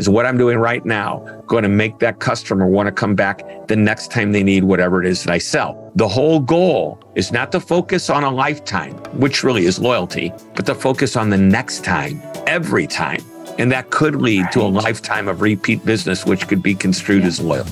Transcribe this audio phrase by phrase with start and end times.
[0.00, 3.44] is what I'm doing right now going to make that customer want to come back
[3.68, 5.92] the next time they need whatever it is that I sell.
[5.94, 10.64] The whole goal is not to focus on a lifetime, which really is loyalty, but
[10.64, 13.22] to focus on the next time, every time.
[13.58, 14.52] And that could lead right.
[14.52, 17.28] to a lifetime of repeat business, which could be construed yeah.
[17.28, 17.66] as loyal.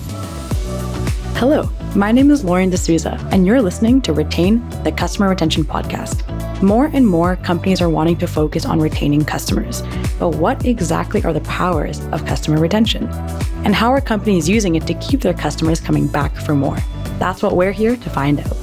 [1.38, 6.24] Hello, my name is Lauren DeSouza, and you're listening to Retain, the Customer Retention Podcast.
[6.60, 9.82] More and more companies are wanting to focus on retaining customers.
[10.18, 13.06] But what exactly are the powers of customer retention?
[13.64, 16.78] And how are companies using it to keep their customers coming back for more?
[17.20, 18.56] That's what we're here to find out.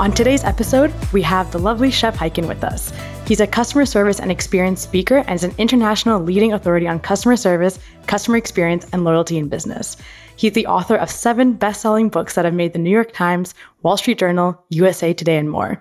[0.00, 2.92] On today's episode, we have the lovely Shep Hyken with us.
[3.28, 7.36] He's a customer service and experience speaker and is an international leading authority on customer
[7.36, 9.98] service, customer experience, and loyalty in business.
[10.36, 13.52] He's the author of seven best selling books that have made the New York Times,
[13.82, 15.78] Wall Street Journal, USA Today, and more.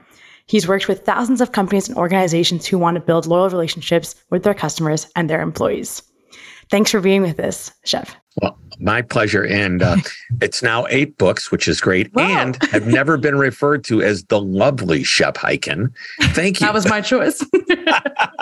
[0.48, 4.44] He's worked with thousands of companies and organizations who want to build loyal relationships with
[4.44, 6.04] their customers and their employees.
[6.70, 8.09] Thanks for being with us, Shep.
[8.42, 9.45] Well, my pleasure.
[9.45, 9.97] And uh,
[10.42, 12.14] it's now eight books, which is great.
[12.14, 12.28] Wow.
[12.28, 15.92] And have never been referred to as the lovely Shep Hyken.
[16.22, 16.67] Thank you.
[16.67, 17.44] that was my choice.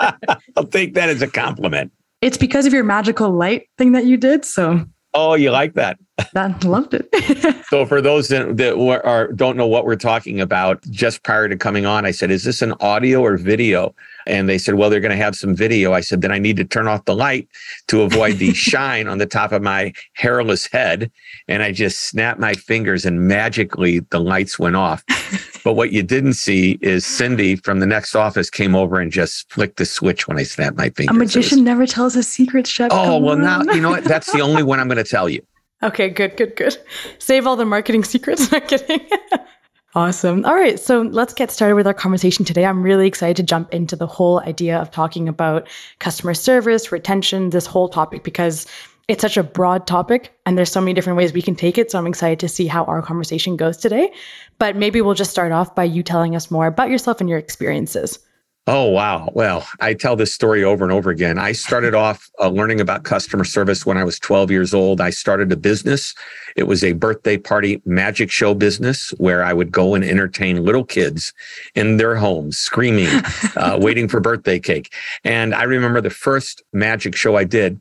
[0.56, 1.92] I'll take that as a compliment.
[2.20, 4.44] It's because of your magical light thing that you did.
[4.44, 5.98] So Oh, you like that?
[6.34, 7.64] I loved it.
[7.68, 11.56] so, for those that, that are, don't know what we're talking about, just prior to
[11.56, 13.94] coming on, I said, "Is this an audio or video?"
[14.26, 16.56] And they said, "Well, they're going to have some video." I said, "Then I need
[16.56, 17.48] to turn off the light
[17.88, 21.10] to avoid the shine on the top of my hairless head."
[21.48, 25.04] And I just snapped my fingers, and magically the lights went off.
[25.64, 29.50] But what you didn't see is Cindy from the next office came over and just
[29.52, 31.16] flicked the switch when I snapped my fingers.
[31.16, 32.90] A magician was, never tells a secret, Shep.
[32.92, 33.42] Oh, well, on.
[33.42, 34.04] now, you know what?
[34.04, 35.44] That's the only one I'm going to tell you.
[35.86, 36.76] Okay, good, good, good.
[37.20, 38.50] Save all the marketing secrets.
[38.52, 39.06] Not kidding.
[39.94, 40.44] Awesome.
[40.44, 40.80] All right.
[40.80, 42.66] So let's get started with our conversation today.
[42.66, 45.68] I'm really excited to jump into the whole idea of talking about
[46.00, 48.66] customer service, retention, this whole topic, because
[49.06, 51.92] it's such a broad topic and there's so many different ways we can take it.
[51.92, 54.12] So I'm excited to see how our conversation goes today.
[54.58, 57.38] But maybe we'll just start off by you telling us more about yourself and your
[57.38, 58.18] experiences.
[58.68, 59.30] Oh, wow.
[59.32, 61.38] Well, I tell this story over and over again.
[61.38, 65.00] I started off uh, learning about customer service when I was 12 years old.
[65.00, 66.14] I started a business.
[66.56, 70.84] It was a birthday party magic show business where I would go and entertain little
[70.84, 71.32] kids
[71.76, 73.22] in their homes, screaming,
[73.56, 74.92] uh, waiting for birthday cake.
[75.22, 77.80] And I remember the first magic show I did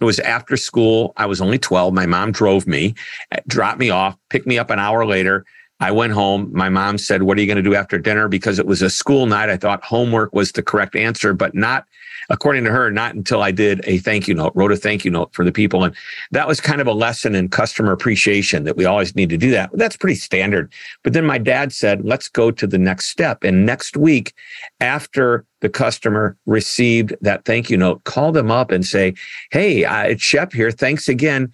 [0.00, 1.14] it was after school.
[1.16, 1.94] I was only 12.
[1.94, 2.94] My mom drove me,
[3.32, 5.46] eh, dropped me off, picked me up an hour later.
[5.80, 6.50] I went home.
[6.52, 8.28] My mom said, What are you going to do after dinner?
[8.28, 9.50] Because it was a school night.
[9.50, 11.84] I thought homework was the correct answer, but not
[12.28, 15.10] according to her, not until I did a thank you note, wrote a thank you
[15.10, 15.84] note for the people.
[15.84, 15.94] And
[16.32, 19.50] that was kind of a lesson in customer appreciation that we always need to do
[19.52, 19.70] that.
[19.74, 20.72] That's pretty standard.
[21.02, 23.44] But then my dad said, let's go to the next step.
[23.44, 24.34] And next week,
[24.80, 29.14] after the customer received that thank you note, call them up and say,
[29.50, 30.70] Hey, it's Shep here.
[30.70, 31.52] Thanks again.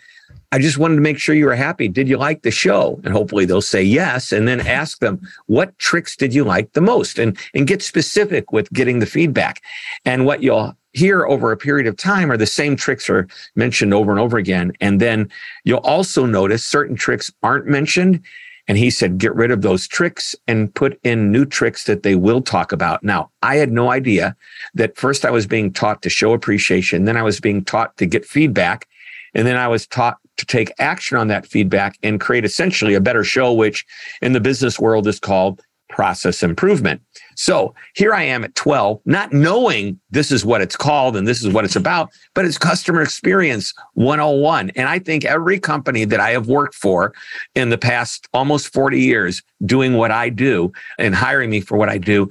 [0.53, 1.89] I just wanted to make sure you were happy.
[1.89, 3.01] Did you like the show?
[3.05, 4.33] And hopefully they'll say yes.
[4.33, 7.19] And then ask them, what tricks did you like the most?
[7.19, 9.63] And, and get specific with getting the feedback.
[10.05, 13.27] And what you'll hear over a period of time are the same tricks are
[13.57, 14.73] mentioned over and over again.
[14.81, 15.31] And then
[15.65, 18.21] you'll also notice certain tricks aren't mentioned.
[18.69, 22.15] And he said, get rid of those tricks and put in new tricks that they
[22.15, 23.03] will talk about.
[23.03, 24.37] Now, I had no idea
[24.75, 27.05] that first I was being taught to show appreciation.
[27.05, 28.87] Then I was being taught to get feedback.
[29.35, 33.01] And then I was taught to take action on that feedback and create essentially a
[33.01, 33.87] better show, which
[34.21, 37.01] in the business world is called process improvement.
[37.37, 41.45] So here I am at 12, not knowing this is what it's called and this
[41.45, 44.71] is what it's about, but it's customer experience 101.
[44.71, 47.15] And I think every company that I have worked for
[47.55, 51.89] in the past almost 40 years doing what I do and hiring me for what
[51.89, 52.29] I do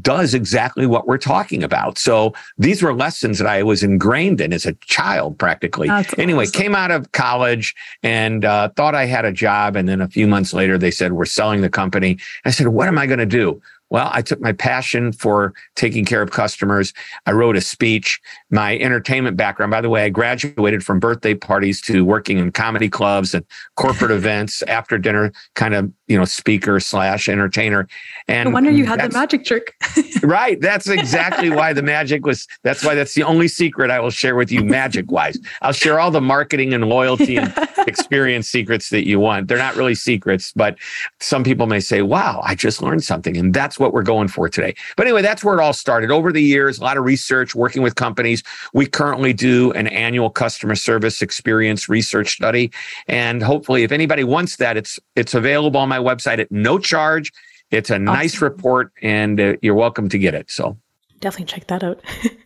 [0.00, 1.98] does exactly what we're talking about.
[1.98, 5.88] So these were lessons that I was ingrained in as a child, practically.
[5.88, 6.60] That's anyway, awesome.
[6.60, 9.76] came out of college and uh, thought I had a job.
[9.76, 12.18] And then a few months later, they said, We're selling the company.
[12.44, 13.60] I said, What am I going to do?
[13.88, 16.92] Well, I took my passion for taking care of customers.
[17.24, 18.20] I wrote a speech.
[18.50, 22.88] My entertainment background, by the way, I graduated from birthday parties to working in comedy
[22.88, 23.44] clubs and
[23.76, 27.86] corporate events, after dinner kind of, you know, speaker slash entertainer.
[28.28, 29.74] And no wonder you had the magic trick.
[30.22, 30.60] right.
[30.60, 32.46] That's exactly why the magic was.
[32.64, 35.38] That's why that's the only secret I will share with you, magic wise.
[35.62, 37.54] I'll share all the marketing and loyalty and
[37.86, 39.48] experience secrets that you want.
[39.48, 40.76] They're not really secrets, but
[41.20, 43.36] some people may say, wow, I just learned something.
[43.36, 44.74] And that's what we're going for today.
[44.96, 46.10] But anyway, that's where it all started.
[46.10, 48.42] Over the years, a lot of research, working with companies.
[48.72, 52.70] We currently do an annual customer service experience research study.
[53.08, 57.32] And hopefully, if anybody wants that, it's it's available on my website at no charge.
[57.70, 58.04] It's a awesome.
[58.04, 60.50] nice report, and uh, you're welcome to get it.
[60.50, 60.76] So
[61.20, 62.00] Definitely check that out.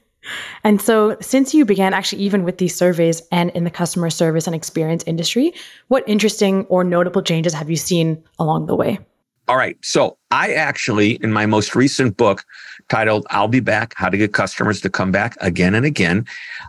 [0.65, 4.47] and so, since you began actually even with these surveys and in the customer service
[4.47, 5.53] and experience industry,
[5.89, 8.99] what interesting or notable changes have you seen along the way?
[9.51, 9.77] All right.
[9.83, 12.45] So I actually, in my most recent book
[12.89, 16.25] titled I'll Be Back, How to Get Customers to Come Back Again and Again,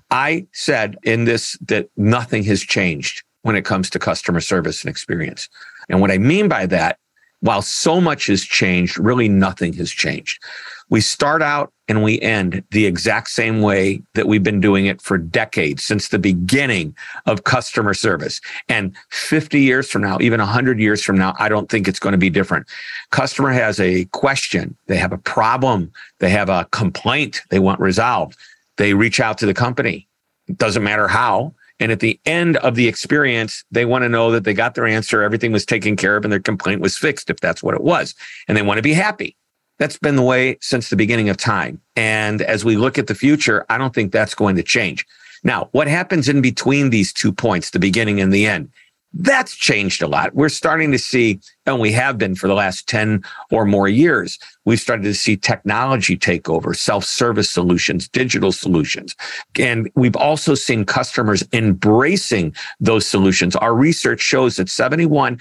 [0.09, 4.89] I said in this that nothing has changed when it comes to customer service and
[4.89, 5.47] experience.
[5.89, 6.97] And what I mean by that,
[7.41, 10.41] while so much has changed, really nothing has changed.
[10.89, 15.01] We start out and we end the exact same way that we've been doing it
[15.01, 16.95] for decades since the beginning
[17.25, 18.39] of customer service.
[18.69, 22.13] And 50 years from now, even 100 years from now, I don't think it's going
[22.13, 22.65] to be different.
[23.09, 28.37] Customer has a question, they have a problem, they have a complaint they want resolved.
[28.77, 30.07] They reach out to the company.
[30.47, 31.53] It doesn't matter how.
[31.81, 34.87] And at the end of the experience, they want to know that they got their
[34.87, 37.81] answer, everything was taken care of, and their complaint was fixed if that's what it
[37.81, 38.15] was.
[38.47, 39.35] And they want to be happy.
[39.81, 41.81] That's been the way since the beginning of time.
[41.95, 45.07] And as we look at the future, I don't think that's going to change.
[45.43, 48.69] Now, what happens in between these two points, the beginning and the end?
[49.11, 50.35] That's changed a lot.
[50.35, 54.39] We're starting to see, and we have been for the last 10 or more years,
[54.65, 59.15] we've started to see technology take over, self service solutions, digital solutions.
[59.59, 63.55] And we've also seen customers embracing those solutions.
[63.55, 65.39] Our research shows that 71%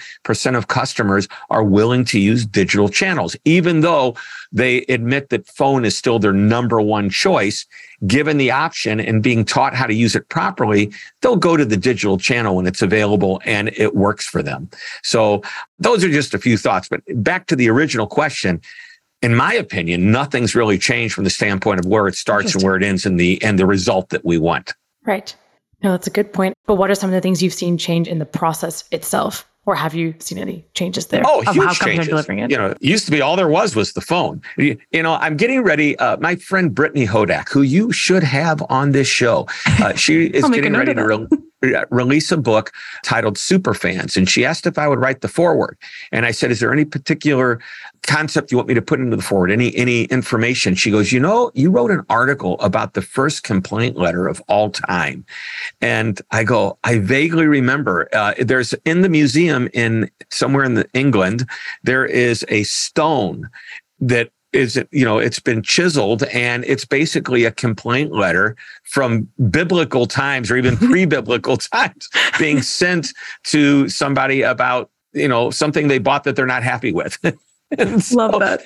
[0.56, 4.16] of customers are willing to use digital channels, even though
[4.52, 7.66] they admit that phone is still their number one choice
[8.06, 10.90] given the option and being taught how to use it properly,
[11.20, 14.68] they'll go to the digital channel when it's available and it works for them.
[15.02, 15.42] So
[15.78, 16.88] those are just a few thoughts.
[16.88, 18.60] But back to the original question.
[19.22, 22.76] In my opinion, nothing's really changed from the standpoint of where it starts and where
[22.76, 24.74] it ends and the and the result that we want.
[25.04, 25.34] Right.
[25.82, 26.54] No, that's a good point.
[26.66, 29.46] But what are some of the things you've seen change in the process itself?
[29.66, 31.22] or have you seen any changes there?
[31.24, 32.08] Oh, huge how changes.
[32.08, 32.50] delivering it?
[32.50, 34.42] You know, it used to be all there was was the phone.
[34.56, 35.98] You, you know, I'm getting ready.
[35.98, 40.48] Uh, my friend Brittany Hodak, who you should have on this show, uh, she is
[40.48, 41.28] getting ready to re-
[41.90, 42.72] release a book
[43.04, 44.16] titled Superfans.
[44.16, 45.76] And she asked if I would write the foreword.
[46.12, 47.60] And I said, Is there any particular
[48.02, 49.50] concept you want me to put into the foreword?
[49.50, 50.74] Any any information?
[50.74, 54.70] She goes, You know, you wrote an article about the first complaint letter of all
[54.70, 55.24] time.
[55.80, 60.88] And I go, I vaguely remember uh, there's in the museum in somewhere in the
[60.94, 61.48] England,
[61.82, 63.48] there is a stone
[64.00, 69.28] that is it you know it's been chiseled and it's basically a complaint letter from
[69.50, 72.08] biblical times or even pre-biblical times
[72.38, 73.12] being sent
[73.44, 77.18] to somebody about you know something they bought that they're not happy with
[78.00, 78.64] so, Love that.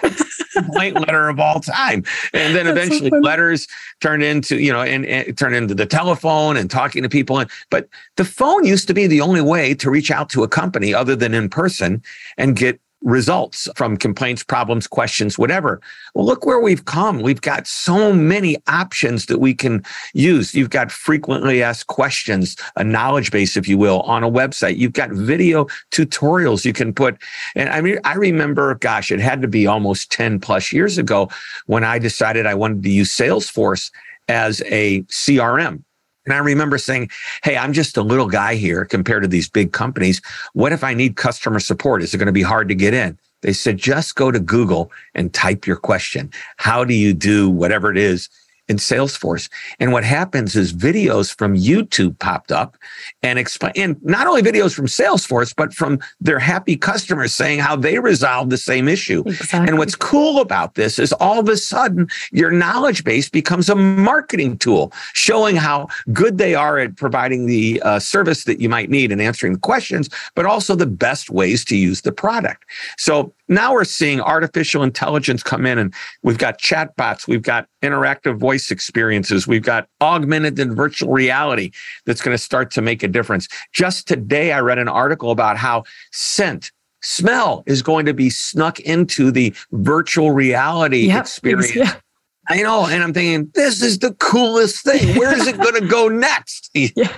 [0.55, 2.05] complaint letter of all time.
[2.33, 3.69] And then eventually so letters
[4.01, 7.39] turned into, you know, and, and turned into the telephone and talking to people.
[7.39, 10.49] And but the phone used to be the only way to reach out to a
[10.49, 12.03] company other than in person
[12.39, 15.81] and get results from complaints, problems, questions, whatever.
[16.15, 17.21] Well, look where we've come.
[17.21, 19.85] We've got so many options that we can
[20.15, 20.55] use.
[20.55, 24.79] You've got frequently asked questions, a knowledge base, if you will, on a website.
[24.79, 27.17] You've got video tutorials you can put.
[27.55, 31.29] And I mean, I remember, gosh, it had to be almost 10 plus years ago
[31.67, 33.91] when I decided I wanted to use Salesforce
[34.29, 35.85] as a CRM
[36.25, 37.11] and I remember saying,
[37.43, 40.21] Hey, I'm just a little guy here compared to these big companies.
[40.53, 42.03] What if I need customer support?
[42.03, 43.19] Is it going to be hard to get in?
[43.43, 46.31] They said, just go to Google and type your question.
[46.57, 48.31] How do you do whatever it is
[48.69, 49.49] in Salesforce.
[49.79, 52.77] And what happens is videos from YouTube popped up
[53.23, 57.77] and explain, and not only videos from Salesforce, but from their happy customers saying how
[57.77, 59.23] they resolved the same issue.
[59.27, 59.69] Exactly.
[59.69, 63.75] And what's cool about this is all of a sudden your knowledge base becomes a
[63.75, 68.91] marketing tool showing how good they are at providing the uh, service that you might
[68.91, 72.65] need and answering the questions, but also the best ways to use the product.
[72.97, 75.93] So now we're seeing artificial intelligence come in and
[76.23, 81.71] we've got chatbots, we've got interactive voice experiences, we've got augmented and virtual reality
[82.07, 83.49] that's going to start to make a difference.
[83.73, 86.73] Just today, I read an article about how scent,
[87.03, 91.77] smell is going to be snuck into the virtual reality yep, experience.
[91.77, 91.95] Yeah.
[92.49, 92.87] I know.
[92.87, 95.17] And I'm thinking, this is the coolest thing.
[95.17, 96.71] Where is it going to go next?
[96.75, 97.09] yeah.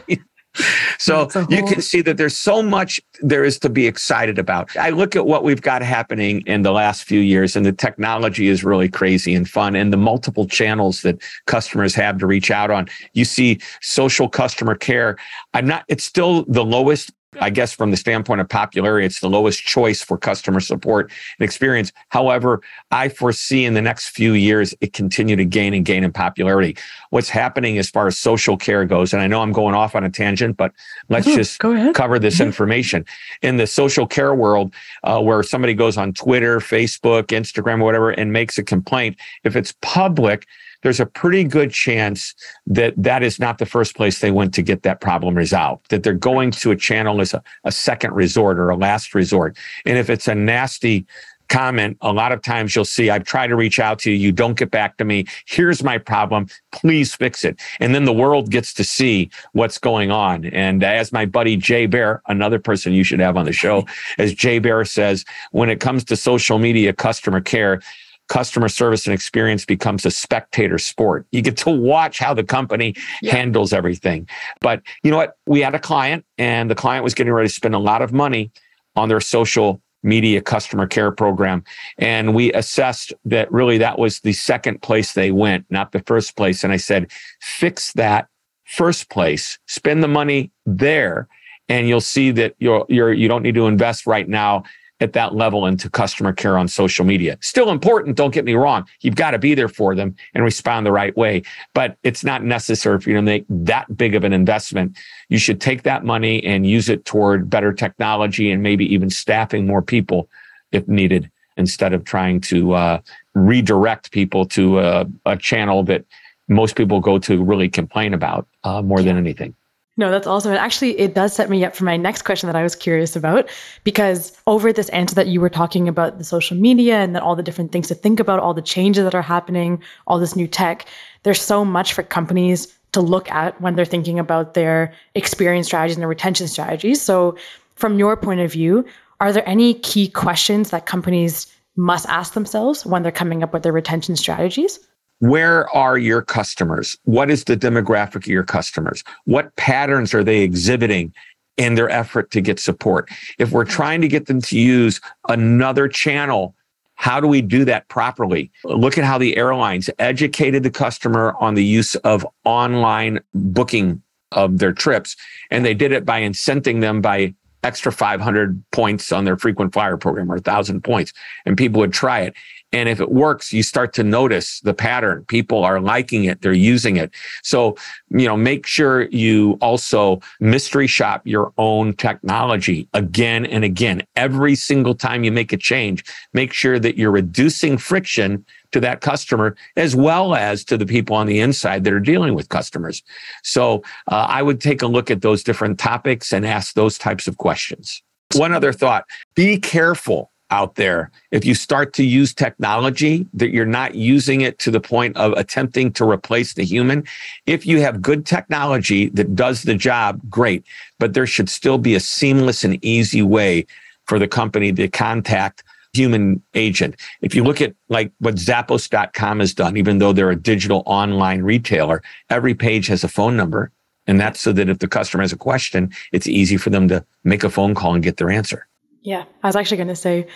[0.98, 4.75] So whole- you can see that there's so much there is to be excited about.
[4.76, 8.48] I look at what we've got happening in the last few years, and the technology
[8.48, 12.70] is really crazy and fun, and the multiple channels that customers have to reach out
[12.70, 12.88] on.
[13.12, 15.16] You see social customer care.
[15.54, 19.28] I'm not, it's still the lowest I guess from the standpoint of popularity, it's the
[19.28, 21.92] lowest choice for customer support and experience.
[22.09, 26.12] However, I foresee in the next few years it continue to gain and gain in
[26.12, 26.76] popularity.
[27.11, 30.04] What's happening as far as social care goes, and I know I'm going off on
[30.04, 30.73] a tangent, but
[31.09, 31.59] let's just
[31.95, 33.04] cover this information.
[33.42, 38.33] In the social care world, uh, where somebody goes on Twitter, Facebook, Instagram, whatever, and
[38.33, 40.47] makes a complaint, if it's public,
[40.83, 42.35] there's a pretty good chance
[42.66, 46.02] that that is not the first place they went to get that problem resolved, that
[46.02, 49.56] they're going to a channel as a, a second resort or a last resort.
[49.85, 51.06] And if it's a nasty
[51.49, 54.16] comment, a lot of times you'll see, I've tried to reach out to you.
[54.16, 55.26] You don't get back to me.
[55.47, 56.49] Here's my problem.
[56.73, 57.61] Please fix it.
[57.80, 60.47] And then the world gets to see what's going on.
[60.47, 63.87] And as my buddy Jay Baer, another person you should have on the show,
[64.18, 67.80] as Jay Baer says, when it comes to social media customer care,
[68.28, 71.26] customer service and experience becomes a spectator sport.
[71.33, 73.37] You get to watch how the company yeah.
[73.37, 74.28] handles everything.
[74.61, 75.37] But you know what?
[75.47, 78.12] We had a client and the client was getting ready to spend a lot of
[78.12, 78.50] money
[78.97, 81.64] on their social media customer care program.
[81.99, 86.37] And we assessed that really that was the second place they went, not the first
[86.37, 86.64] place.
[86.64, 88.28] And I said, fix that
[88.64, 91.28] first place, spend the money there.
[91.68, 94.62] And you'll see that you're, you're, you don't need to invest right now
[95.00, 97.36] at that level into customer care on social media.
[97.40, 98.86] Still important, don't get me wrong.
[99.00, 101.42] You've got to be there for them and respond the right way,
[101.74, 104.96] but it's not necessary for you to make that big of an investment.
[105.28, 109.66] You should take that money and use it toward better technology and maybe even staffing
[109.66, 110.28] more people
[110.72, 113.00] if needed instead of trying to uh,
[113.34, 116.04] redirect people to a, a, channel that
[116.48, 119.54] most people go to really complain about uh, more than anything.
[119.98, 120.50] No, that's awesome.
[120.50, 123.16] And actually, it does set me up for my next question that I was curious
[123.16, 123.48] about
[123.82, 127.34] because over this answer that you were talking about the social media and then all
[127.34, 130.46] the different things to think about, all the changes that are happening, all this new
[130.46, 130.86] tech,
[131.22, 135.96] there's so much for companies to look at when they're thinking about their experience strategies
[135.96, 137.00] and their retention strategies.
[137.00, 137.36] So,
[137.74, 138.84] from your point of view,
[139.20, 143.62] are there any key questions that companies must ask themselves when they're coming up with
[143.62, 144.78] their retention strategies?
[145.20, 146.96] Where are your customers?
[147.04, 149.02] What is the demographic of your customers?
[149.25, 151.14] What patterns are they exhibiting
[151.56, 153.11] in their effort to get support?
[153.38, 156.54] If we're trying to get them to use another channel,
[156.94, 158.50] how do we do that properly?
[158.64, 164.58] Look at how the airlines educated the customer on the use of online booking of
[164.58, 165.16] their trips.
[165.50, 169.96] And they did it by incenting them by extra 500 points on their frequent flyer
[169.96, 171.12] program or 1000 points
[171.44, 172.35] and people would try it
[172.73, 175.25] and if it works, you start to notice the pattern.
[175.28, 176.42] People are liking it.
[176.42, 177.12] They're using it.
[177.42, 177.76] So,
[178.11, 184.02] you know, make sure you also mystery shop your own technology again and again.
[184.16, 189.00] Every single time you make a change, make sure that you're reducing friction to that
[189.00, 193.02] customer as well as to the people on the inside that are dealing with customers.
[193.44, 197.28] So uh, I would take a look at those different topics and ask those types
[197.28, 198.02] of questions.
[198.35, 199.04] One other thought
[199.37, 201.10] be careful out there.
[201.30, 205.32] If you start to use technology, that you're not using it to the point of
[205.32, 207.04] attempting to replace the human.
[207.46, 210.64] If you have good technology that does the job, great.
[210.98, 213.66] But there should still be a seamless and easy way
[214.06, 216.96] for the company to contact human agent.
[217.22, 221.42] If you look at like what Zappos.com has done, even though they're a digital online
[221.42, 223.70] retailer, every page has a phone number.
[224.06, 227.04] And that's so that if the customer has a question, it's easy for them to
[227.24, 228.68] make a phone call and get their answer.
[229.06, 230.26] Yeah, I was actually going to say,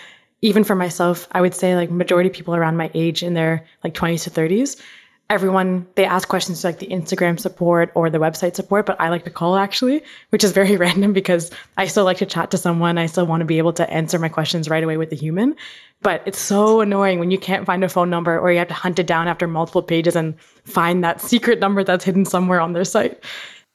[0.41, 3.93] even for myself, I would say like majority people around my age in their like
[3.93, 4.81] 20s to 30s,
[5.29, 9.09] everyone they ask questions to like the Instagram support or the website support, but I
[9.09, 12.57] like to call actually, which is very random because I still like to chat to
[12.57, 12.97] someone.
[12.97, 15.53] I still want to be able to answer my questions right away with a human.
[16.01, 18.73] But it's so annoying when you can't find a phone number or you have to
[18.73, 22.71] hunt it down after multiple pages and find that secret number that's hidden somewhere on
[22.71, 23.21] their site.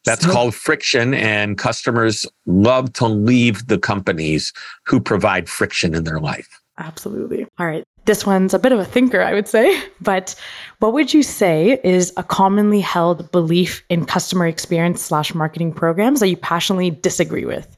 [0.07, 4.53] That's so, called friction, and customers love to leave the companies
[4.87, 6.49] who provide friction in their life.
[6.79, 7.47] Absolutely.
[7.59, 7.85] All right.
[8.05, 9.83] This one's a bit of a thinker, I would say.
[10.01, 10.35] But
[10.79, 16.21] what would you say is a commonly held belief in customer experience slash marketing programs
[16.21, 17.77] that you passionately disagree with?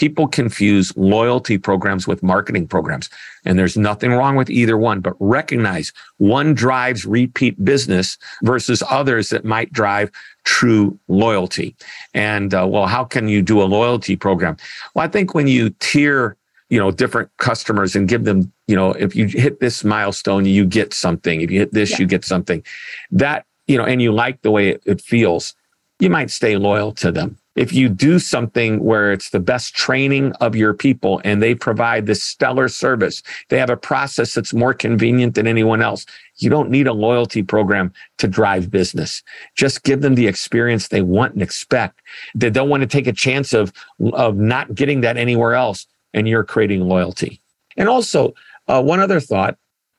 [0.00, 3.10] People confuse loyalty programs with marketing programs.
[3.44, 9.28] And there's nothing wrong with either one, but recognize one drives repeat business versus others
[9.28, 10.10] that might drive
[10.44, 11.76] true loyalty.
[12.14, 14.56] And uh, well, how can you do a loyalty program?
[14.94, 16.36] Well, I think when you tier
[16.70, 20.64] you know different customers and give them you know if you hit this milestone you
[20.64, 21.98] get something if you hit this yeah.
[21.98, 22.62] you get something
[23.10, 25.52] that you know and you like the way it, it feels
[25.98, 30.32] you might stay loyal to them if you do something where it's the best training
[30.40, 34.72] of your people and they provide this stellar service, they have a process that's more
[34.72, 36.06] convenient than anyone else.
[36.36, 39.22] You don't need a loyalty program to drive business.
[39.56, 42.00] Just give them the experience they want and expect.
[42.34, 43.72] They don't want to take a chance of,
[44.12, 45.86] of not getting that anywhere else.
[46.14, 47.40] And you're creating loyalty.
[47.76, 48.34] And also,
[48.66, 49.56] uh, one other thought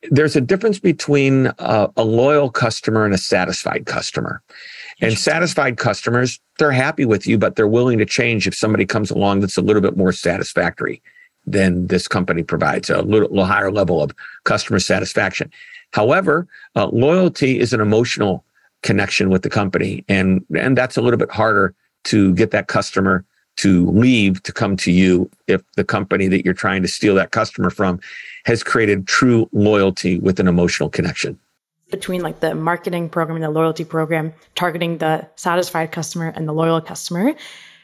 [0.10, 4.41] there's a difference between uh, a loyal customer and a satisfied customer.
[5.01, 9.10] And satisfied customers, they're happy with you, but they're willing to change if somebody comes
[9.10, 11.01] along that's a little bit more satisfactory
[11.48, 14.12] than this company provides, a little, little higher level of
[14.43, 15.51] customer satisfaction.
[15.91, 18.46] However, uh, loyalty is an emotional
[18.84, 21.74] connection with the company, and and that's a little bit harder
[22.05, 23.25] to get that customer
[23.58, 27.31] to leave to come to you if the company that you're trying to steal that
[27.31, 28.00] customer from
[28.46, 31.38] has created true loyalty with an emotional connection
[31.91, 36.53] between like the marketing program and the loyalty program targeting the satisfied customer and the
[36.53, 37.33] loyal customer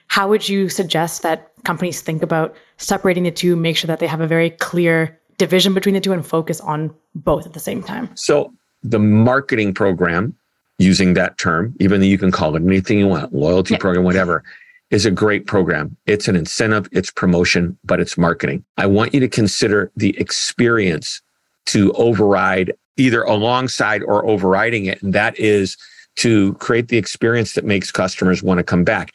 [0.07, 4.07] how would you suggest that companies think about separating the two make sure that they
[4.07, 7.83] have a very clear division between the two and focus on both at the same
[7.83, 8.51] time so
[8.83, 10.35] the marketing program
[10.79, 13.79] using that term even though you can call it anything you want loyalty yeah.
[13.79, 14.43] program whatever
[14.89, 15.95] is a great program.
[16.05, 18.63] It's an incentive, it's promotion, but it's marketing.
[18.77, 21.21] I want you to consider the experience
[21.67, 25.01] to override either alongside or overriding it.
[25.01, 25.77] And that is
[26.18, 29.13] to create the experience that makes customers want to come back.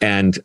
[0.00, 0.38] And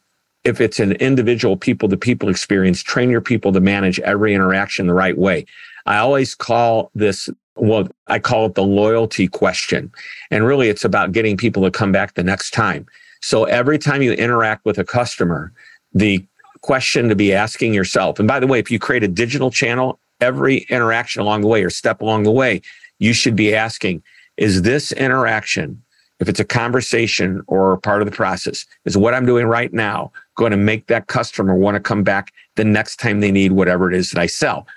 [0.43, 4.87] if it's an individual people to people experience, train your people to manage every interaction
[4.87, 5.45] the right way.
[5.85, 9.91] I always call this, well, I call it the loyalty question.
[10.31, 12.85] And really, it's about getting people to come back the next time.
[13.21, 15.51] So every time you interact with a customer,
[15.93, 16.25] the
[16.61, 19.99] question to be asking yourself, and by the way, if you create a digital channel,
[20.21, 22.61] every interaction along the way or step along the way,
[22.99, 24.03] you should be asking,
[24.37, 25.81] is this interaction,
[26.19, 30.11] if it's a conversation or part of the process, is what I'm doing right now
[30.35, 33.89] going to make that customer want to come back the next time they need whatever
[33.89, 34.67] it is that I sell?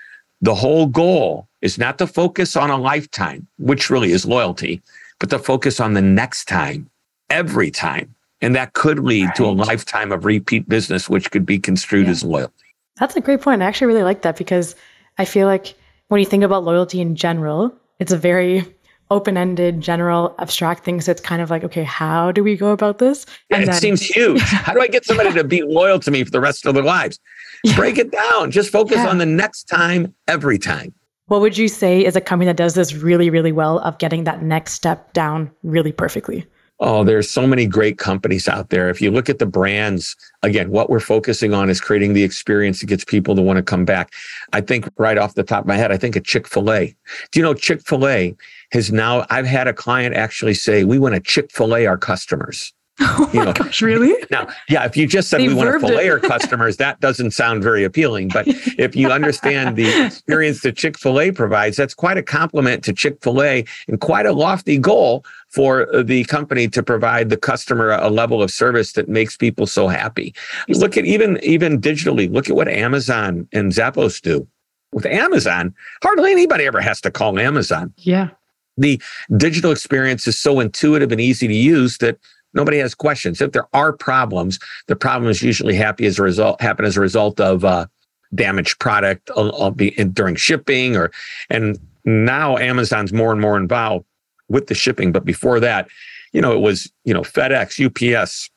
[0.40, 4.82] The whole goal is not to focus on a lifetime, which really is loyalty,
[5.20, 6.90] but to focus on the next time,
[7.30, 8.14] every time.
[8.40, 9.34] And that could lead right.
[9.36, 12.10] to a lifetime of repeat business, which could be construed yeah.
[12.10, 12.54] as loyalty.
[12.96, 13.62] That's a great point.
[13.62, 14.74] I actually really like that because
[15.18, 15.74] I feel like
[16.08, 17.72] when you think about loyalty in general,
[18.02, 18.66] it's a very
[19.12, 21.00] open-ended, general, abstract thing.
[21.00, 23.26] So it's kind of like, okay, how do we go about this?
[23.50, 24.40] And it then- seems huge.
[24.66, 26.82] how do I get somebody to be loyal to me for the rest of their
[26.82, 27.21] lives?
[27.62, 27.76] Yeah.
[27.76, 28.50] Break it down.
[28.50, 29.09] Just focus yeah.
[29.09, 30.92] on the next time, every time.
[31.26, 34.25] What would you say is a company that does this really, really well of getting
[34.25, 36.44] that next step down really perfectly?
[36.84, 38.90] Oh, there's so many great companies out there.
[38.90, 42.80] If you look at the brands, again, what we're focusing on is creating the experience
[42.80, 44.12] that gets people to want to come back.
[44.52, 46.92] I think right off the top of my head, I think of Chick fil A.
[47.30, 48.35] Do you know Chick fil A
[48.72, 51.96] has now, I've had a client actually say, we want to Chick fil A our
[51.96, 52.74] customers.
[53.00, 54.14] Oh you know, gosh, really?
[54.31, 57.33] Now, yeah, if you just said they we want to fillet our customers, that doesn't
[57.33, 58.28] sound very appealing.
[58.28, 58.46] But
[58.78, 62.92] if you understand the experience that Chick fil A provides, that's quite a compliment to
[62.92, 67.37] Chick fil A and quite a lofty goal for uh, the company to provide the
[67.37, 70.35] customer a level of service that makes people so happy.
[70.68, 74.46] Look at even even digitally, look at what Amazon and Zappos do.
[74.92, 77.94] With Amazon, hardly anybody ever has to call Amazon.
[77.96, 78.28] Yeah.
[78.76, 79.00] The
[79.37, 82.18] digital experience is so intuitive and easy to use that
[82.54, 83.40] Nobody has questions.
[83.40, 87.00] If there are problems, the problem is usually happy as a result happen as a
[87.00, 87.86] result of uh,
[88.34, 89.70] damaged product uh, uh
[90.12, 91.10] during shipping or
[91.50, 94.04] and now Amazon's more and more involved
[94.48, 95.12] with the shipping.
[95.12, 95.88] But before that,
[96.32, 98.50] you know, it was you know FedEx, UPS,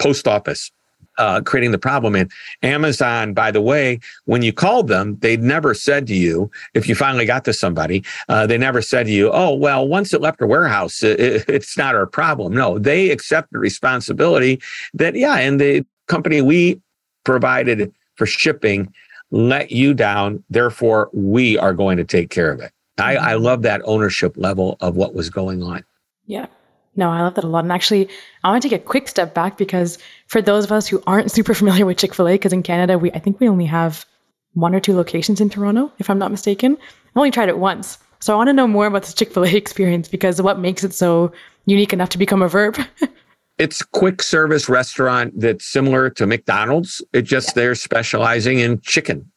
[0.00, 0.70] post office,
[1.18, 2.14] uh, creating the problem.
[2.14, 2.30] And
[2.62, 6.94] Amazon, by the way, when you called them, they never said to you, if you
[6.94, 10.40] finally got to somebody, uh, they never said to you, oh, well, once it left
[10.40, 12.52] a warehouse, it, it's not our problem.
[12.52, 14.60] No, they accepted responsibility
[14.94, 16.80] that, yeah, and the company we
[17.24, 18.92] provided for shipping
[19.30, 20.42] let you down.
[20.50, 22.72] Therefore, we are going to take care of it.
[22.98, 23.44] I, I mm-hmm.
[23.44, 25.84] love that ownership level of what was going on.
[26.26, 26.46] Yeah.
[26.94, 27.64] No, I love that a lot.
[27.64, 28.08] And actually,
[28.44, 31.30] I want to take a quick step back because for those of us who aren't
[31.36, 34.04] super familiar with Chick fil A, because in Canada, we I think we only have
[34.54, 36.76] one or two locations in Toronto, if I'm not mistaken.
[36.80, 37.98] I've only tried it once.
[38.20, 40.84] So I want to know more about this Chick fil A experience because what makes
[40.84, 41.32] it so
[41.66, 42.78] unique enough to become a verb?
[43.58, 47.02] it's a quick service restaurant that's similar to McDonald's.
[47.12, 47.54] It just yeah.
[47.54, 49.30] they're specializing in chicken.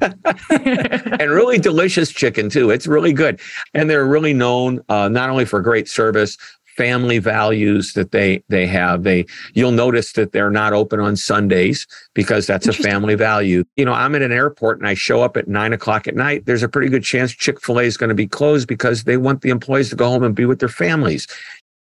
[0.00, 2.70] and really delicious chicken too.
[2.70, 3.38] It's really good,
[3.74, 6.38] and they're really known uh, not only for great service
[6.80, 11.86] family values that they they have they you'll notice that they're not open on sundays
[12.14, 15.36] because that's a family value you know i'm at an airport and i show up
[15.36, 18.26] at nine o'clock at night there's a pretty good chance chick-fil-a is going to be
[18.26, 21.26] closed because they want the employees to go home and be with their families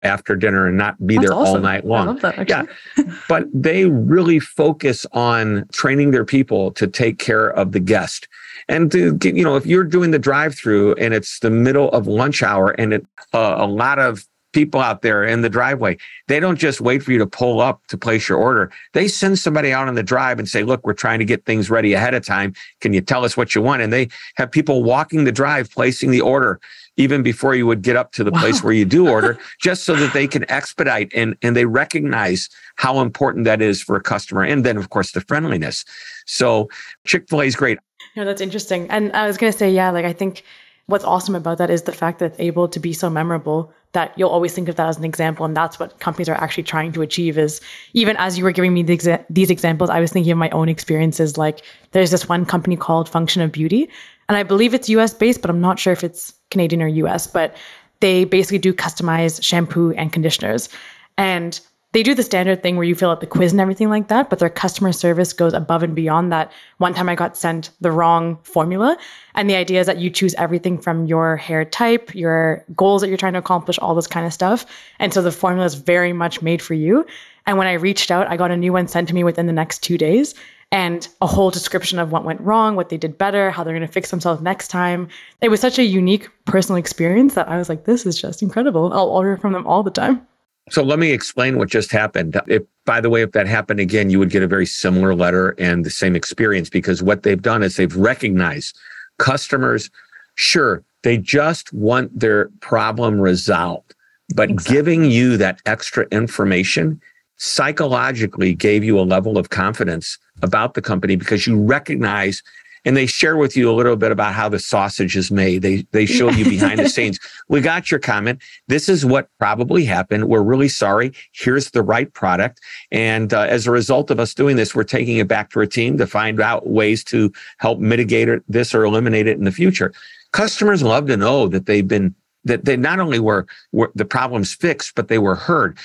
[0.04, 1.56] after dinner and not be That's there awesome.
[1.56, 2.08] all night long.
[2.08, 2.64] I love that, yeah.
[3.28, 8.28] but they really focus on training their people to take care of the guest.
[8.68, 11.88] And to get, you know, if you're doing the drive through and it's the middle
[11.92, 15.98] of lunch hour and it, uh, a lot of people out there in the driveway.
[16.28, 18.70] They don't just wait for you to pull up to place your order.
[18.92, 21.68] They send somebody out on the drive and say, look, we're trying to get things
[21.68, 22.54] ready ahead of time.
[22.80, 23.82] Can you tell us what you want?
[23.82, 26.60] And they have people walking the drive, placing the order
[26.96, 28.40] even before you would get up to the wow.
[28.40, 32.48] place where you do order, just so that they can expedite and, and they recognize
[32.76, 34.42] how important that is for a customer.
[34.42, 35.84] And then, of course, the friendliness.
[36.26, 36.68] So
[37.06, 37.78] Chick fil A is great.
[38.16, 38.88] No, that's interesting.
[38.90, 40.44] And I was going to say, yeah, like I think
[40.86, 44.12] what's awesome about that is the fact that it's able to be so memorable that
[44.16, 46.92] you'll always think of that as an example and that's what companies are actually trying
[46.92, 47.60] to achieve is
[47.94, 50.50] even as you were giving me the exa- these examples i was thinking of my
[50.50, 53.88] own experiences like there's this one company called function of beauty
[54.28, 57.26] and i believe it's us based but i'm not sure if it's canadian or us
[57.26, 57.56] but
[58.04, 60.68] they basically do customized shampoo and conditioners.
[61.16, 61.58] And
[61.94, 64.28] they do the standard thing where you fill out the quiz and everything like that,
[64.28, 66.50] but their customer service goes above and beyond that.
[66.78, 68.98] One time I got sent the wrong formula.
[69.36, 73.08] And the idea is that you choose everything from your hair type, your goals that
[73.08, 74.66] you're trying to accomplish, all this kind of stuff.
[74.98, 77.06] And so the formula is very much made for you.
[77.46, 79.52] And when I reached out, I got a new one sent to me within the
[79.52, 80.34] next two days
[80.72, 83.86] and a whole description of what went wrong, what they did better, how they're going
[83.86, 85.06] to fix themselves next time.
[85.40, 88.92] It was such a unique personal experience that I was like, this is just incredible.
[88.92, 90.26] I'll order from them all the time.
[90.70, 92.40] So let me explain what just happened.
[92.46, 95.50] If, by the way, if that happened again, you would get a very similar letter
[95.58, 98.76] and the same experience because what they've done is they've recognized
[99.18, 99.90] customers,
[100.36, 103.94] sure, they just want their problem resolved,
[104.34, 104.76] but exactly.
[104.76, 107.00] giving you that extra information
[107.36, 112.42] psychologically gave you a level of confidence about the company because you recognize
[112.84, 115.62] and they share with you a little bit about how the sausage is made.
[115.62, 117.18] They they show you behind the scenes.
[117.48, 118.42] We got your comment.
[118.68, 120.28] This is what probably happened.
[120.28, 121.12] We're really sorry.
[121.32, 122.60] Here's the right product.
[122.90, 125.66] And uh, as a result of us doing this, we're taking it back to our
[125.66, 129.92] team to find out ways to help mitigate this or eliminate it in the future.
[130.32, 134.52] Customers love to know that they've been that they not only were, were the problems
[134.52, 135.78] fixed, but they were heard.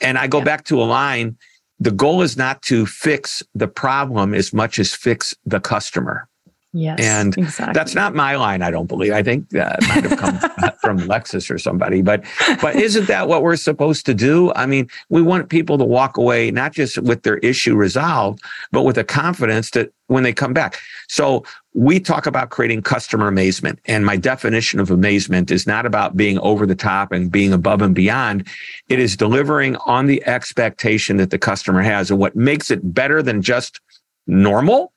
[0.00, 0.44] And I go yeah.
[0.44, 1.36] back to a line.
[1.80, 6.28] The goal is not to fix the problem as much as fix the customer.
[6.76, 7.72] Yes, and exactly.
[7.72, 8.60] that's not my line.
[8.60, 9.12] I don't believe.
[9.12, 12.02] I think that might have come from Lexus or somebody.
[12.02, 12.24] But
[12.60, 14.52] but isn't that what we're supposed to do?
[14.56, 18.82] I mean, we want people to walk away not just with their issue resolved, but
[18.82, 20.80] with a confidence that when they come back.
[21.08, 26.16] So we talk about creating customer amazement, and my definition of amazement is not about
[26.16, 28.48] being over the top and being above and beyond.
[28.88, 33.22] It is delivering on the expectation that the customer has, and what makes it better
[33.22, 33.80] than just
[34.26, 34.92] normal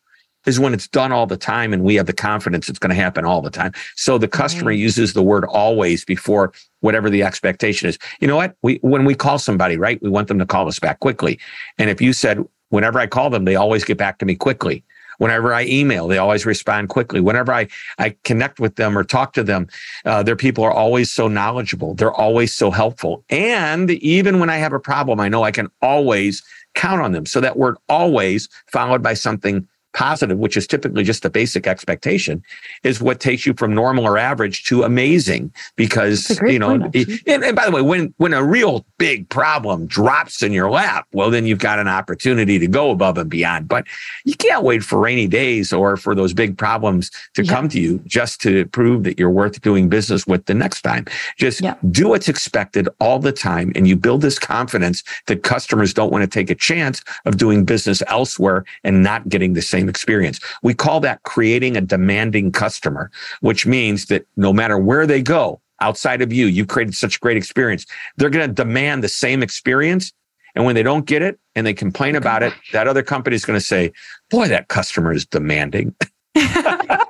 [0.48, 2.96] is when it's done all the time and we have the confidence it's going to
[2.96, 3.74] happen all the time.
[3.96, 4.80] So the customer right.
[4.80, 8.00] uses the word always before whatever the expectation is.
[8.20, 8.56] You know what?
[8.64, 10.02] We when we call somebody, right?
[10.02, 11.40] We want them to call us back quickly.
[11.78, 14.84] And if you said whenever I call them, they always get back to me quickly.
[15.18, 17.20] Whenever I email, they always respond quickly.
[17.20, 19.68] Whenever I, I connect with them or talk to them,
[20.06, 21.96] uh, their people are always so knowledgeable.
[21.96, 23.24] They're always so helpful.
[23.30, 26.44] And even when I have a problem, I know I can always
[26.76, 27.26] count on them.
[27.26, 32.44] So that word always followed by something positive, which is typically just a basic expectation,
[32.84, 35.52] is what takes you from normal or average to amazing.
[35.76, 39.88] Because you know, point, and, and, by the way, when when a real big problem
[39.88, 43.68] drops in your lap, well, then you've got an opportunity to go above and beyond.
[43.68, 43.86] But
[44.24, 47.52] you can't wait for rainy days or for those big problems to yeah.
[47.52, 51.06] come to you just to prove that you're worth doing business with the next time.
[51.38, 51.74] Just yeah.
[51.90, 56.22] do what's expected all the time, and you build this confidence that customers don't want
[56.22, 60.40] to take a chance of doing business elsewhere and not getting the same experience.
[60.64, 65.62] We call that creating a demanding customer, which means that no matter where they go
[65.82, 67.86] outside of you, you've created such a great experience.
[68.18, 70.12] They're going to demand the same experience.
[70.56, 73.46] And when they don't get it and they complain about it, that other company is
[73.46, 73.92] going to say,
[74.30, 75.96] boy, that customer is demanding.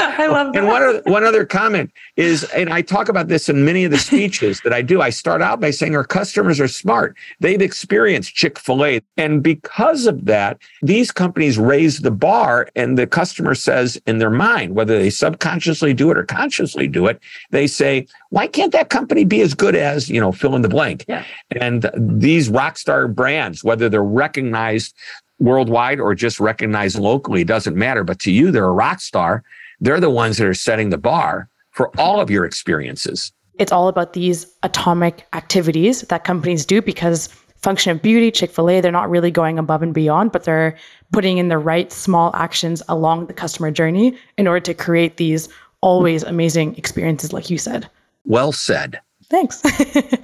[0.00, 0.58] I love that.
[0.58, 3.90] And one other, one other comment is, and I talk about this in many of
[3.90, 5.00] the speeches that I do.
[5.00, 7.16] I start out by saying our customers are smart.
[7.40, 9.00] They've experienced Chick fil A.
[9.16, 14.30] And because of that, these companies raise the bar, and the customer says in their
[14.30, 18.90] mind, whether they subconsciously do it or consciously do it, they say, why can't that
[18.90, 21.04] company be as good as, you know, fill in the blank?
[21.08, 21.24] Yeah.
[21.60, 24.94] And these rock star brands, whether they're recognized
[25.40, 28.02] worldwide or just recognized locally, doesn't matter.
[28.02, 29.44] But to you, they're a rock star
[29.80, 33.32] they're the ones that are setting the bar for all of your experiences.
[33.58, 38.70] It's all about these atomic activities that companies do because function of beauty, Chick fil
[38.70, 40.76] A, they're not really going above and beyond, but they're
[41.12, 45.48] putting in the right small actions along the customer journey in order to create these
[45.80, 47.88] always amazing experiences, like you said.
[48.24, 49.00] Well said.
[49.24, 49.62] Thanks.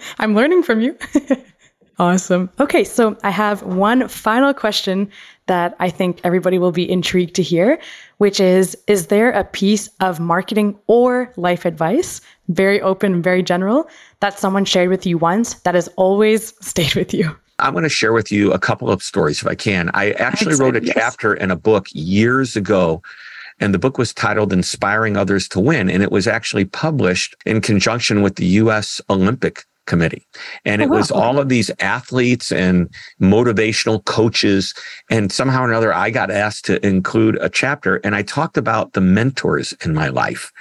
[0.18, 0.96] I'm learning from you.
[1.98, 2.50] awesome.
[2.60, 5.10] Okay, so I have one final question
[5.46, 7.78] that I think everybody will be intrigued to hear,
[8.18, 13.88] which is Is there a piece of marketing or life advice, very open, very general,
[14.20, 17.36] that someone shared with you once that has always stayed with you?
[17.58, 19.90] I'm going to share with you a couple of stories if I can.
[19.94, 20.94] I actually wrote a yes.
[20.94, 23.00] chapter in a book years ago
[23.60, 25.88] and the book was titled Inspiring Others to Win.
[25.88, 29.00] And it was actually published in conjunction with the U.S.
[29.08, 30.26] Olympic Committee.
[30.64, 30.96] And oh, it oh, wow.
[30.98, 32.88] was all of these athletes and
[33.20, 34.74] motivational coaches.
[35.10, 37.96] And somehow or another, I got asked to include a chapter.
[37.96, 40.52] And I talked about the mentors in my life.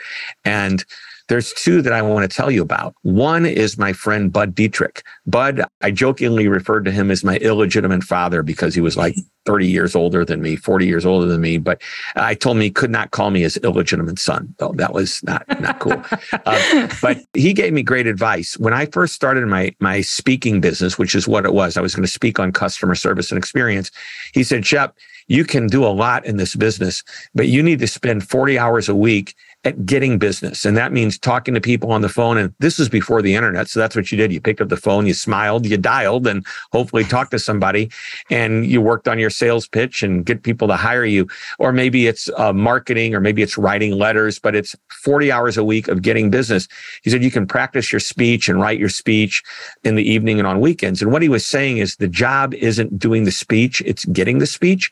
[0.43, 0.85] And
[1.29, 2.95] there's two that I want to tell you about.
[3.01, 5.03] One is my friend Bud Dietrich.
[5.25, 9.67] Bud, I jokingly referred to him as my illegitimate father because he was like 30
[9.67, 11.57] years older than me, 40 years older than me.
[11.57, 11.81] But
[12.15, 15.43] I told him he could not call me his illegitimate son, though that was not,
[15.59, 16.01] not cool.
[16.45, 18.57] uh, but he gave me great advice.
[18.57, 21.93] When I first started my, my speaking business, which is what it was, I was
[21.93, 23.91] going to speak on customer service and experience.
[24.33, 24.95] He said, Shep,
[25.27, 28.89] you can do a lot in this business, but you need to spend 40 hours
[28.89, 30.65] a week at getting business.
[30.65, 32.37] And that means talking to people on the phone.
[32.37, 33.69] And this is before the internet.
[33.69, 34.31] So that's what you did.
[34.31, 37.89] You picked up the phone, you smiled, you dialed, and hopefully talked to somebody.
[38.29, 41.27] And you worked on your sales pitch and get people to hire you.
[41.59, 45.63] Or maybe it's uh, marketing, or maybe it's writing letters, but it's 40 hours a
[45.63, 46.67] week of getting business.
[47.03, 49.41] He said you can practice your speech and write your speech
[49.83, 51.01] in the evening and on weekends.
[51.01, 54.47] And what he was saying is the job isn't doing the speech, it's getting the
[54.47, 54.91] speech.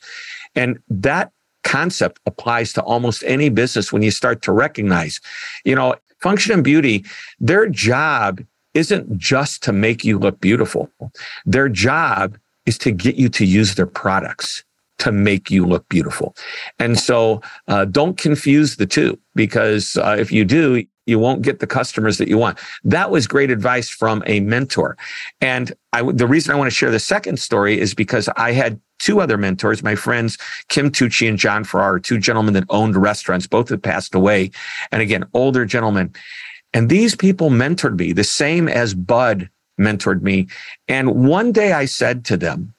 [0.56, 1.32] And that
[1.64, 5.20] concept applies to almost any business when you start to recognize,
[5.64, 7.06] you know, function and beauty,
[7.40, 8.42] their job
[8.74, 10.90] isn't just to make you look beautiful.
[11.46, 14.64] Their job is to get you to use their products
[15.00, 16.36] to make you look beautiful.
[16.78, 21.60] And so uh, don't confuse the two because uh, if you do, you won't get
[21.60, 22.60] the customers that you want.
[22.84, 24.98] That was great advice from a mentor.
[25.42, 28.80] And I, the reason I want to share the second story is because I had
[29.02, 30.38] two other mentors, my friends,
[30.70, 33.48] Kim Tucci and John Farrar, two gentlemen that owned restaurants.
[33.48, 34.52] Both have passed away.
[34.92, 36.14] And again, older gentlemen.
[36.74, 40.48] And these people mentored me the same as Bud mentored me.
[40.88, 42.74] And one day I said to them,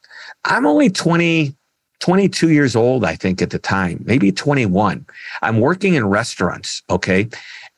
[0.44, 1.54] I'm only 20,
[2.00, 5.04] 22 years old, I think at the time, maybe 21.
[5.42, 6.82] I'm working in restaurants.
[6.88, 7.28] Okay.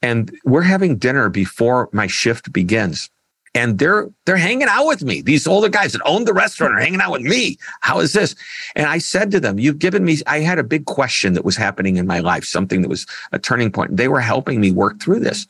[0.02, 3.10] And we're having dinner before my shift begins
[3.54, 5.22] and they're they're hanging out with me.
[5.22, 7.56] These older guys that own the restaurant are hanging out with me.
[7.80, 8.34] How is this?
[8.74, 11.56] And I said to them, "You've given me." I had a big question that was
[11.56, 13.96] happening in my life, something that was a turning point.
[13.96, 15.46] They were helping me work through this,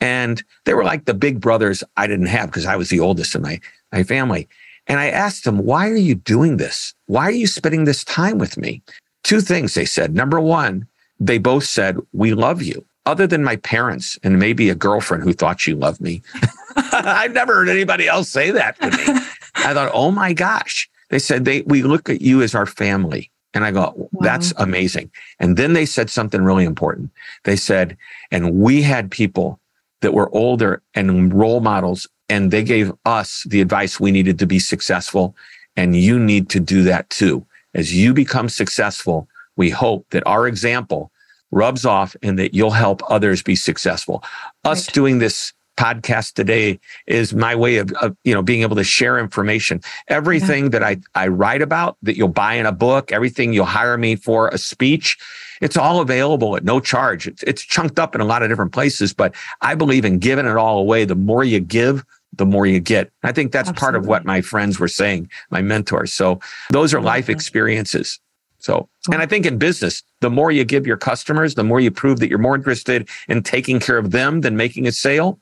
[0.00, 3.34] and they were like the big brothers I didn't have because I was the oldest
[3.34, 3.60] in my
[3.92, 4.48] my family.
[4.86, 6.94] And I asked them, "Why are you doing this?
[7.06, 8.82] Why are you spending this time with me?"
[9.24, 10.14] Two things they said.
[10.14, 10.86] Number one,
[11.18, 15.32] they both said, "We love you." Other than my parents and maybe a girlfriend who
[15.32, 16.20] thought she loved me.
[16.92, 19.20] I've never heard anybody else say that to me.
[19.54, 20.88] I thought, oh my gosh.
[21.10, 23.30] They said they we look at you as our family.
[23.54, 24.08] And I go, wow.
[24.20, 25.10] that's amazing.
[25.40, 27.10] And then they said something really important.
[27.44, 27.96] They said,
[28.30, 29.58] and we had people
[30.00, 34.46] that were older and role models, and they gave us the advice we needed to
[34.46, 35.34] be successful.
[35.76, 37.44] And you need to do that too.
[37.74, 41.10] As you become successful, we hope that our example
[41.50, 44.22] rubs off and that you'll help others be successful.
[44.64, 44.94] Us right.
[44.94, 49.18] doing this podcast today is my way of, of, you know being able to share
[49.18, 49.80] information.
[50.08, 50.70] Everything yeah.
[50.70, 54.16] that i i write about that you'll buy in a book everything you'll hire me
[54.16, 55.16] for a speech
[55.60, 57.26] it's all available at no charge.
[57.26, 60.46] It's, it's chunked up in a lot of different places but i believe in giving
[60.46, 61.04] it all away.
[61.04, 63.10] The more you give the more you get.
[63.22, 63.80] I think that's Absolutely.
[63.80, 66.12] part of what my friends were saying my mentors.
[66.12, 68.20] So those are life experiences.
[68.58, 71.90] So, and I think in business, the more you give your customers, the more you
[71.90, 75.38] prove that you're more interested in taking care of them than making a sale,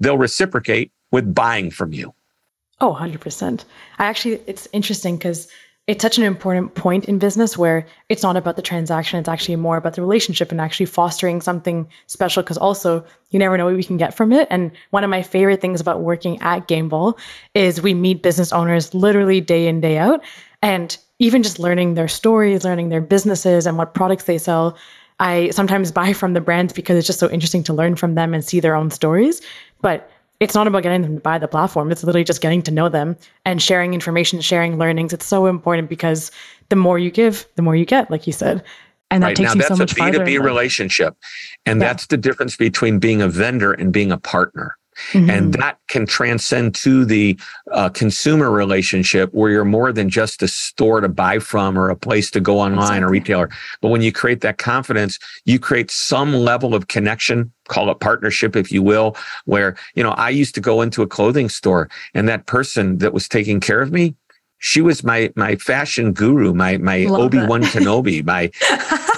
[0.00, 2.14] they'll reciprocate with buying from you.
[2.80, 3.64] Oh, 100%.
[3.98, 5.48] I actually, it's interesting because
[5.86, 9.54] it's such an important point in business where it's not about the transaction, it's actually
[9.54, 13.76] more about the relationship and actually fostering something special because also you never know what
[13.76, 14.48] we can get from it.
[14.50, 17.16] And one of my favorite things about working at Gameball
[17.54, 20.22] is we meet business owners literally day in, day out.
[20.60, 24.76] And even just learning their stories, learning their businesses and what products they sell.
[25.20, 28.34] I sometimes buy from the brands because it's just so interesting to learn from them
[28.34, 29.40] and see their own stories.
[29.80, 30.10] But
[30.40, 31.90] it's not about getting them to buy the platform.
[31.90, 35.12] It's literally just getting to know them and sharing information, sharing learnings.
[35.12, 36.30] It's so important because
[36.68, 38.62] the more you give, the more you get, like you said.
[39.10, 39.36] And that right.
[39.36, 40.18] takes now, you so much farther.
[40.18, 41.16] That's a B2B relationship.
[41.64, 41.88] And yeah.
[41.88, 44.76] that's the difference between being a vendor and being a partner.
[45.12, 45.30] Mm-hmm.
[45.30, 47.38] And that can transcend to the
[47.70, 51.96] uh, consumer relationship where you're more than just a store to buy from or a
[51.96, 53.50] place to go online or retailer.
[53.80, 58.56] But when you create that confidence, you create some level of connection, call it partnership,
[58.56, 62.28] if you will, where, you know, I used to go into a clothing store and
[62.28, 64.14] that person that was taking care of me,
[64.58, 68.50] she was my my fashion guru, my my Obi Wan Kenobi, my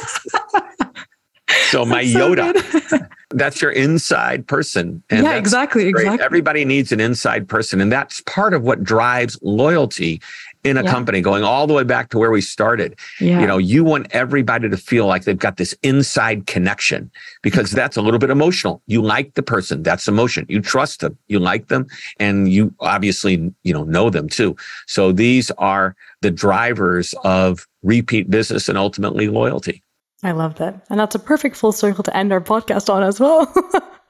[1.70, 3.09] so my so Yoda.
[3.31, 5.02] that's your inside person.
[5.11, 5.90] And yeah, exactly.
[5.92, 6.04] Great.
[6.04, 6.24] Exactly.
[6.24, 7.81] Everybody needs an inside person.
[7.81, 10.20] And that's part of what drives loyalty
[10.64, 10.90] in a yeah.
[10.90, 12.98] company going all the way back to where we started.
[13.20, 13.40] Yeah.
[13.40, 17.11] You know, you want everybody to feel like they've got this inside connection
[17.42, 18.83] because that's a little bit emotional.
[18.87, 20.46] You like the person, that's emotion.
[20.48, 21.87] You trust them, you like them,
[22.18, 24.57] and you obviously, you know, know them too.
[24.87, 29.83] So these are the drivers of repeat business and ultimately loyalty.
[30.22, 30.85] I love that.
[30.90, 33.52] And that's a perfect full circle to end our podcast on as well.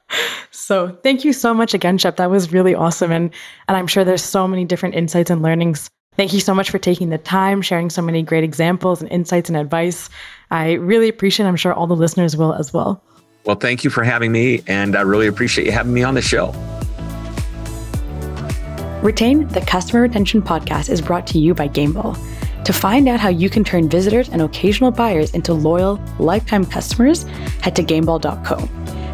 [0.51, 2.17] so thank you so much again, Shep.
[2.17, 3.11] That was really awesome.
[3.11, 3.31] And
[3.67, 5.89] and I'm sure there's so many different insights and learnings.
[6.15, 9.49] Thank you so much for taking the time, sharing so many great examples and insights
[9.49, 10.09] and advice.
[10.51, 11.49] I really appreciate it.
[11.49, 13.01] I'm sure all the listeners will as well.
[13.45, 16.21] Well, thank you for having me, and I really appreciate you having me on the
[16.21, 16.51] show.
[19.01, 22.17] Retain, the customer retention podcast, is brought to you by Gameball.
[22.65, 27.23] To find out how you can turn visitors and occasional buyers into loyal, lifetime customers,
[27.61, 28.69] head to gameball.co.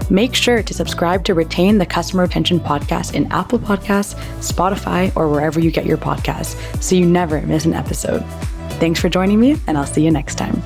[0.09, 5.29] Make sure to subscribe to Retain the Customer Retention podcast in Apple Podcasts, Spotify, or
[5.29, 8.23] wherever you get your podcasts so you never miss an episode.
[8.79, 10.61] Thanks for joining me, and I'll see you next time.